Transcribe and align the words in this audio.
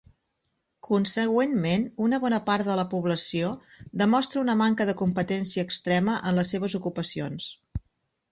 Consegüentment, 0.85 1.83
una 2.05 2.19
bona 2.23 2.37
part 2.47 2.69
de 2.69 2.77
la 2.79 2.85
població 2.93 3.51
demostra 4.03 4.41
una 4.45 4.57
manca 4.63 4.87
de 4.91 4.95
competència 5.03 5.65
extrema 5.69 6.15
en 6.31 6.39
les 6.39 6.55
seves 6.55 6.77
ocupacions. 6.81 7.51